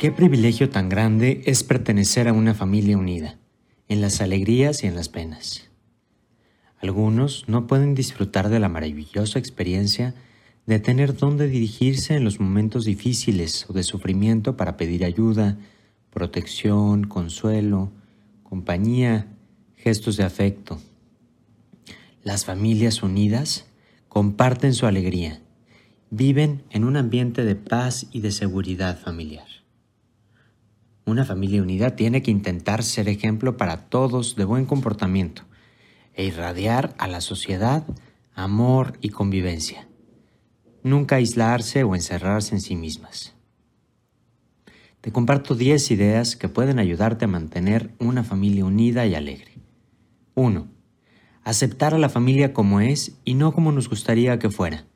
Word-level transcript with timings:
Qué 0.00 0.10
privilegio 0.10 0.70
tan 0.70 0.88
grande 0.88 1.42
es 1.44 1.62
pertenecer 1.62 2.26
a 2.26 2.32
una 2.32 2.54
familia 2.54 2.96
unida, 2.96 3.36
en 3.86 4.00
las 4.00 4.22
alegrías 4.22 4.82
y 4.82 4.86
en 4.86 4.94
las 4.94 5.10
penas. 5.10 5.68
Algunos 6.78 7.44
no 7.48 7.66
pueden 7.66 7.94
disfrutar 7.94 8.48
de 8.48 8.60
la 8.60 8.70
maravillosa 8.70 9.38
experiencia 9.38 10.14
de 10.64 10.78
tener 10.78 11.18
dónde 11.18 11.48
dirigirse 11.48 12.14
en 12.14 12.24
los 12.24 12.40
momentos 12.40 12.86
difíciles 12.86 13.66
o 13.68 13.74
de 13.74 13.82
sufrimiento 13.82 14.56
para 14.56 14.78
pedir 14.78 15.04
ayuda, 15.04 15.58
protección, 16.08 17.04
consuelo, 17.04 17.92
compañía, 18.42 19.26
gestos 19.76 20.16
de 20.16 20.24
afecto. 20.24 20.80
Las 22.24 22.46
familias 22.46 23.02
unidas 23.02 23.66
comparten 24.08 24.72
su 24.72 24.86
alegría, 24.86 25.42
viven 26.08 26.62
en 26.70 26.84
un 26.84 26.96
ambiente 26.96 27.44
de 27.44 27.54
paz 27.54 28.06
y 28.12 28.20
de 28.20 28.32
seguridad 28.32 28.98
familiar. 28.98 29.59
Una 31.10 31.24
familia 31.24 31.60
unida 31.60 31.96
tiene 31.96 32.22
que 32.22 32.30
intentar 32.30 32.84
ser 32.84 33.08
ejemplo 33.08 33.56
para 33.56 33.88
todos 33.88 34.36
de 34.36 34.44
buen 34.44 34.64
comportamiento 34.64 35.42
e 36.14 36.24
irradiar 36.24 36.94
a 36.98 37.08
la 37.08 37.20
sociedad 37.20 37.84
amor 38.32 38.96
y 39.00 39.08
convivencia. 39.08 39.88
Nunca 40.84 41.16
aislarse 41.16 41.82
o 41.82 41.96
encerrarse 41.96 42.54
en 42.54 42.60
sí 42.60 42.76
mismas. 42.76 43.34
Te 45.00 45.10
comparto 45.10 45.56
10 45.56 45.90
ideas 45.90 46.36
que 46.36 46.48
pueden 46.48 46.78
ayudarte 46.78 47.24
a 47.24 47.28
mantener 47.28 47.90
una 47.98 48.22
familia 48.22 48.64
unida 48.64 49.04
y 49.04 49.16
alegre. 49.16 49.58
1. 50.36 50.68
Aceptar 51.42 51.92
a 51.92 51.98
la 51.98 52.08
familia 52.08 52.52
como 52.52 52.80
es 52.80 53.18
y 53.24 53.34
no 53.34 53.52
como 53.52 53.72
nos 53.72 53.88
gustaría 53.88 54.38
que 54.38 54.48
fuera, 54.48 54.86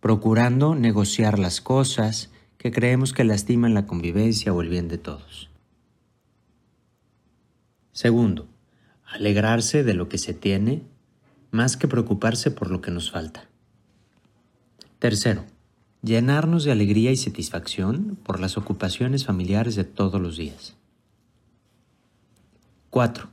procurando 0.00 0.74
negociar 0.74 1.38
las 1.38 1.60
cosas 1.60 2.30
que 2.60 2.70
creemos 2.70 3.14
que 3.14 3.24
lastiman 3.24 3.72
la 3.72 3.86
convivencia 3.86 4.52
o 4.52 4.60
el 4.60 4.68
bien 4.68 4.86
de 4.88 4.98
todos. 4.98 5.48
Segundo, 7.92 8.48
alegrarse 9.06 9.82
de 9.82 9.94
lo 9.94 10.10
que 10.10 10.18
se 10.18 10.34
tiene 10.34 10.82
más 11.50 11.78
que 11.78 11.88
preocuparse 11.88 12.50
por 12.50 12.70
lo 12.70 12.82
que 12.82 12.90
nos 12.90 13.10
falta. 13.10 13.48
Tercero, 14.98 15.46
llenarnos 16.02 16.64
de 16.64 16.72
alegría 16.72 17.10
y 17.12 17.16
satisfacción 17.16 18.18
por 18.22 18.40
las 18.40 18.58
ocupaciones 18.58 19.24
familiares 19.24 19.74
de 19.74 19.84
todos 19.84 20.20
los 20.20 20.36
días. 20.36 20.76
Cuatro, 22.90 23.30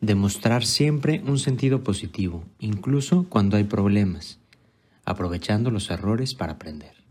demostrar 0.00 0.64
siempre 0.64 1.20
un 1.26 1.40
sentido 1.40 1.82
positivo, 1.82 2.44
incluso 2.60 3.26
cuando 3.28 3.56
hay 3.56 3.64
problemas, 3.64 4.38
aprovechando 5.04 5.72
los 5.72 5.90
errores 5.90 6.34
para 6.34 6.52
aprender. 6.52 7.01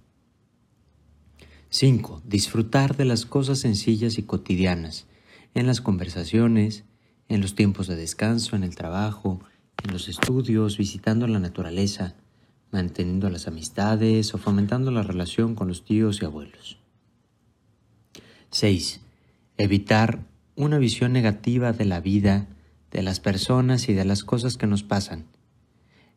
5. 1.74 2.22
Disfrutar 2.26 2.98
de 2.98 3.06
las 3.06 3.26
cosas 3.26 3.60
sencillas 3.60 4.18
y 4.18 4.24
cotidianas, 4.24 5.08
en 5.54 5.68
las 5.68 5.80
conversaciones, 5.80 6.84
en 7.30 7.40
los 7.40 7.56
tiempos 7.56 7.88
de 7.88 7.96
descanso, 7.96 8.58
en 8.58 8.66
el 8.66 8.76
trabajo, 8.76 9.40
en 9.82 9.94
los 9.94 10.10
estudios, 10.10 10.78
visitando 10.78 11.28
la 11.28 11.40
naturaleza, 11.40 12.16
manteniendo 12.72 13.30
las 13.30 13.48
amistades 13.48 14.34
o 14.34 14.38
fomentando 14.38 14.92
la 14.92 15.02
relación 15.02 15.56
con 15.56 15.70
los 15.70 15.86
tíos 15.86 16.22
y 16.22 16.26
abuelos. 16.26 16.78
6. 18.50 19.00
Evitar 19.56 20.26
una 20.58 20.78
visión 20.78 21.14
negativa 21.14 21.72
de 21.72 21.86
la 21.86 22.02
vida, 22.02 22.48
de 22.92 23.02
las 23.02 23.22
personas 23.22 23.88
y 23.88 23.94
de 23.94 24.04
las 24.04 24.26
cosas 24.26 24.58
que 24.58 24.68
nos 24.68 24.84
pasan. 24.84 25.24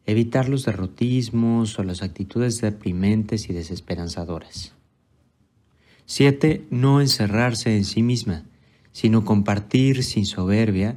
Evitar 0.05 0.49
los 0.49 0.65
derrotismos 0.65 1.79
o 1.79 1.85
las 1.85 2.03
actitudes 2.03 2.61
deprimentes 2.61 3.49
y 3.49 3.53
desesperanzadoras. 3.53 4.75
7. 6.07 6.67
No 6.71 7.01
encerrarse 7.01 7.77
en 7.77 7.85
sí 7.85 8.03
misma, 8.03 8.45
sino 8.93 9.25
compartir 9.25 10.05
sin 10.05 10.27
soberbia 10.27 10.97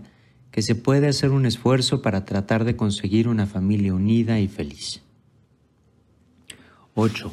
que 0.52 0.62
se 0.62 0.76
puede 0.76 1.08
hacer 1.08 1.32
un 1.32 1.46
esfuerzo 1.46 2.02
para 2.02 2.26
tratar 2.26 2.66
de 2.66 2.76
conseguir 2.76 3.28
una 3.28 3.46
familia 3.46 3.94
unida 3.94 4.40
y 4.40 4.48
feliz. 4.48 5.02
8. 6.96 7.32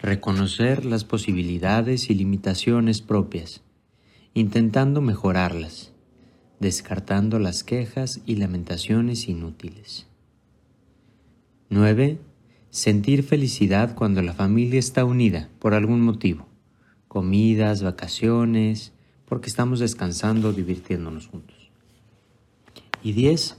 Reconocer 0.00 0.84
las 0.84 1.04
posibilidades 1.04 2.08
y 2.08 2.14
limitaciones 2.14 3.02
propias, 3.02 3.62
intentando 4.32 5.00
mejorarlas, 5.00 5.92
descartando 6.60 7.38
las 7.38 7.64
quejas 7.64 8.20
y 8.26 8.36
lamentaciones 8.36 9.28
inútiles. 9.28 10.06
9. 11.68 12.18
Sentir 12.70 13.22
felicidad 13.22 13.96
cuando 13.96 14.22
la 14.22 14.34
familia 14.34 14.78
está 14.78 15.04
unida 15.04 15.50
por 15.58 15.74
algún 15.74 16.00
motivo, 16.00 16.46
comidas, 17.12 17.82
vacaciones, 17.82 18.94
porque 19.26 19.50
estamos 19.50 19.80
descansando, 19.80 20.54
divirtiéndonos 20.54 21.26
juntos. 21.26 21.70
Y 23.02 23.12
10. 23.12 23.58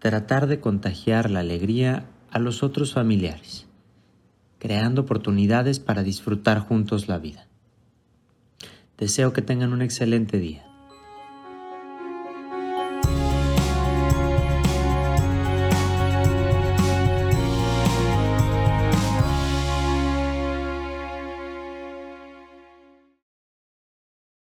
Tratar 0.00 0.46
de 0.46 0.60
contagiar 0.60 1.30
la 1.30 1.40
alegría 1.40 2.04
a 2.30 2.38
los 2.38 2.62
otros 2.62 2.92
familiares, 2.92 3.66
creando 4.58 5.00
oportunidades 5.00 5.80
para 5.80 6.02
disfrutar 6.02 6.58
juntos 6.58 7.08
la 7.08 7.16
vida. 7.16 7.46
Deseo 8.98 9.32
que 9.32 9.40
tengan 9.40 9.72
un 9.72 9.80
excelente 9.80 10.38
día. 10.38 10.69